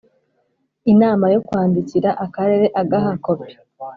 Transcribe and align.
Inama 0.91 1.25
yo 1.33 1.39
kwandikira 1.47 2.09
Akarere 2.25 2.67
agaha 2.81 3.11
kopi 3.25 3.51